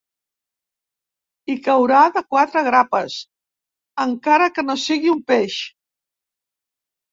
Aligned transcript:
Hi 1.53 1.57
caurà 1.67 1.99
de 2.15 2.23
quatre 2.37 2.65
grapes, 2.69 3.19
encara 4.09 4.49
que 4.57 4.67
no 4.73 4.79
sigui 4.87 5.15
un 5.17 5.23
peix. 5.31 5.63